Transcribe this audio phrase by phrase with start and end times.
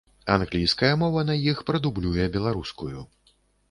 [0.35, 3.09] Англійская мова на іх прадублюе беларускую.